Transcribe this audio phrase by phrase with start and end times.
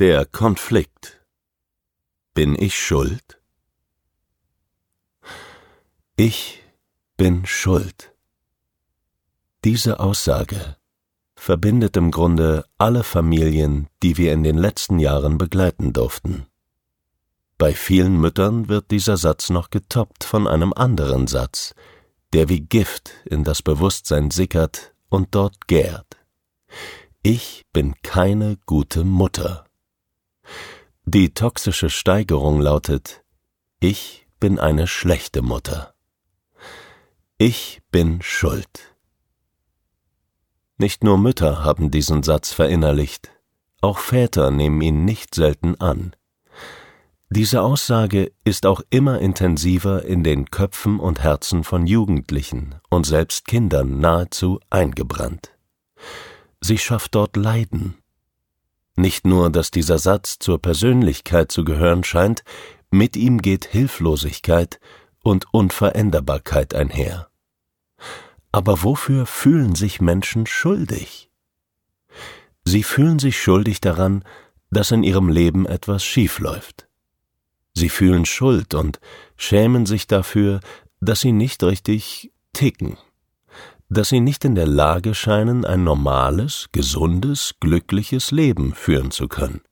[0.00, 1.24] Der Konflikt.
[2.34, 3.40] Bin ich schuld?
[6.16, 6.64] Ich
[7.16, 8.12] bin schuld.
[9.62, 10.76] Diese Aussage
[11.36, 16.48] verbindet im Grunde alle Familien, die wir in den letzten Jahren begleiten durften.
[17.56, 21.72] Bei vielen Müttern wird dieser Satz noch getoppt von einem anderen Satz,
[22.32, 26.16] der wie Gift in das Bewusstsein sickert und dort gärt.
[27.22, 29.63] Ich bin keine gute Mutter.
[31.06, 33.22] Die toxische Steigerung lautet
[33.78, 35.94] Ich bin eine schlechte Mutter.
[37.36, 38.96] Ich bin schuld.
[40.78, 43.30] Nicht nur Mütter haben diesen Satz verinnerlicht,
[43.82, 46.16] auch Väter nehmen ihn nicht selten an.
[47.28, 53.46] Diese Aussage ist auch immer intensiver in den Köpfen und Herzen von Jugendlichen und selbst
[53.46, 55.54] Kindern nahezu eingebrannt.
[56.62, 57.98] Sie schafft dort Leiden,
[58.96, 62.44] nicht nur, dass dieser Satz zur Persönlichkeit zu gehören scheint,
[62.90, 64.78] mit ihm geht Hilflosigkeit
[65.22, 67.28] und Unveränderbarkeit einher.
[68.52, 71.30] Aber wofür fühlen sich Menschen schuldig?
[72.64, 74.24] Sie fühlen sich schuldig daran,
[74.70, 76.88] dass in ihrem Leben etwas schief läuft.
[77.74, 79.00] Sie fühlen Schuld und
[79.36, 80.60] schämen sich dafür,
[81.00, 82.96] dass sie nicht richtig ticken
[83.94, 89.62] dass sie nicht in der Lage scheinen, ein normales, gesundes, glückliches Leben führen zu können.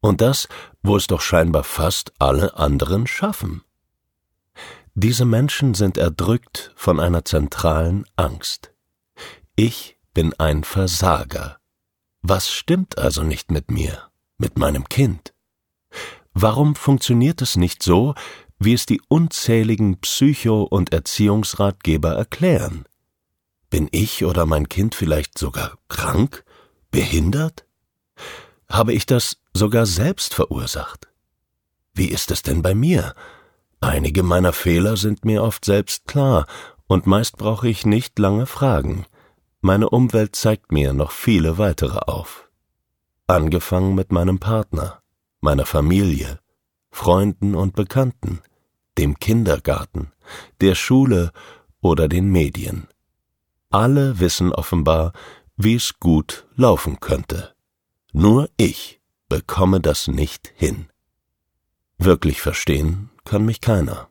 [0.00, 0.48] Und das,
[0.82, 3.62] wo es doch scheinbar fast alle anderen schaffen.
[4.94, 8.72] Diese Menschen sind erdrückt von einer zentralen Angst.
[9.56, 11.58] Ich bin ein Versager.
[12.22, 15.34] Was stimmt also nicht mit mir, mit meinem Kind?
[16.32, 18.14] Warum funktioniert es nicht so,
[18.58, 22.84] wie es die unzähligen Psycho- und Erziehungsratgeber erklären?
[23.70, 26.44] Bin ich oder mein Kind vielleicht sogar krank?
[26.90, 27.64] Behindert?
[28.68, 31.08] Habe ich das sogar selbst verursacht?
[31.94, 33.14] Wie ist es denn bei mir?
[33.80, 36.46] Einige meiner Fehler sind mir oft selbst klar,
[36.88, 39.06] und meist brauche ich nicht lange fragen.
[39.60, 42.48] Meine Umwelt zeigt mir noch viele weitere auf.
[43.28, 45.00] Angefangen mit meinem Partner,
[45.40, 46.40] meiner Familie,
[46.90, 48.40] Freunden und Bekannten,
[48.98, 50.10] dem Kindergarten,
[50.60, 51.30] der Schule
[51.80, 52.88] oder den Medien.
[53.70, 55.12] Alle wissen offenbar,
[55.56, 57.54] wie es gut laufen könnte.
[58.12, 60.88] Nur ich bekomme das nicht hin.
[61.96, 64.08] Wirklich verstehen kann mich keiner.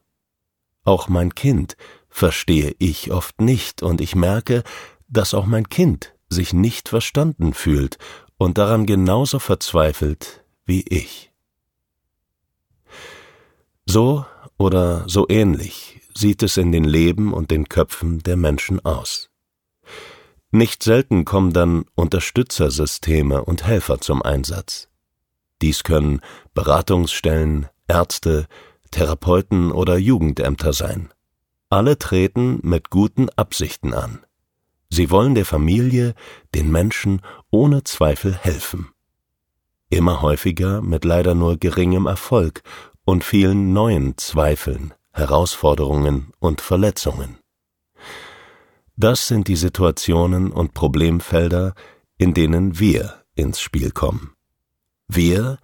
[0.86, 1.76] Auch mein Kind
[2.08, 4.64] verstehe ich oft nicht, und ich merke,
[5.08, 7.98] dass auch mein Kind sich nicht verstanden fühlt
[8.38, 11.32] und daran genauso verzweifelt wie ich.
[13.86, 14.26] So
[14.58, 19.29] oder so ähnlich sieht es in den Leben und den Köpfen der Menschen aus.
[20.52, 24.88] Nicht selten kommen dann Unterstützersysteme und Helfer zum Einsatz.
[25.62, 26.22] Dies können
[26.54, 28.48] Beratungsstellen, Ärzte,
[28.92, 31.14] Therapeuten oder Jugendämter sein.
[31.70, 34.26] Alle treten mit guten Absichten an.
[34.90, 36.16] Sie wollen der Familie,
[36.56, 37.22] den Menschen
[37.52, 38.90] ohne Zweifel helfen.
[39.92, 42.64] Immer häufiger mit leider nur geringem Erfolg
[43.06, 47.38] und vielen neuen Zweifeln, Herausforderungen und Verletzungen.
[49.02, 51.74] Das sind die Situationen und Problemfelder,
[52.18, 54.32] in denen wir ins Spiel kommen.
[55.08, 55.58] Wir,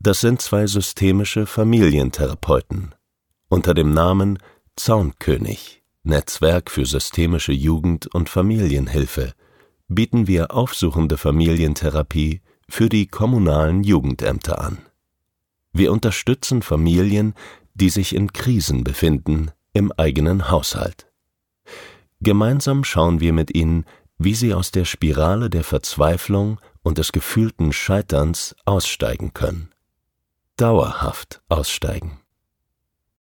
[0.00, 2.92] das sind zwei systemische Familientherapeuten
[3.48, 4.38] unter dem Namen
[4.74, 9.32] Zaunkönig, Netzwerk für systemische Jugend- und Familienhilfe,
[9.86, 14.78] bieten wir aufsuchende Familientherapie für die kommunalen Jugendämter an.
[15.72, 17.34] Wir unterstützen Familien,
[17.74, 21.11] die sich in Krisen befinden, im eigenen Haushalt.
[22.22, 23.84] Gemeinsam schauen wir mit ihnen,
[24.16, 29.72] wie sie aus der Spirale der Verzweiflung und des gefühlten Scheiterns aussteigen können.
[30.56, 32.21] Dauerhaft aussteigen.